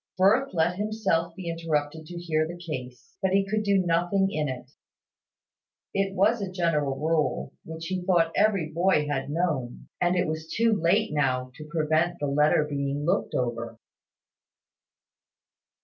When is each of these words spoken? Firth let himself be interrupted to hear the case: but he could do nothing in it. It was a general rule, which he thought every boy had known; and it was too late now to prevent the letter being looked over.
Firth 0.17 0.51
let 0.55 0.77
himself 0.77 1.35
be 1.35 1.47
interrupted 1.47 2.07
to 2.07 2.17
hear 2.17 2.47
the 2.47 2.57
case: 2.57 3.17
but 3.21 3.33
he 3.33 3.45
could 3.45 3.61
do 3.61 3.77
nothing 3.85 4.31
in 4.31 4.49
it. 4.49 4.71
It 5.93 6.15
was 6.15 6.41
a 6.41 6.49
general 6.51 6.95
rule, 6.97 7.53
which 7.65 7.85
he 7.85 8.01
thought 8.01 8.31
every 8.35 8.71
boy 8.71 9.05
had 9.07 9.29
known; 9.29 9.89
and 10.01 10.15
it 10.15 10.25
was 10.25 10.51
too 10.51 10.73
late 10.73 11.13
now 11.13 11.51
to 11.53 11.69
prevent 11.69 12.17
the 12.17 12.25
letter 12.25 12.63
being 12.67 13.05
looked 13.05 13.35
over. 13.35 13.77